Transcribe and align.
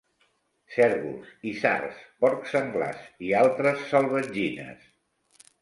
Cérvols, 0.75 1.27
isards, 1.51 2.01
porcs 2.25 2.55
senglars 2.55 3.05
i 3.29 3.33
altres 3.43 3.87
salvatgines. 3.93 4.93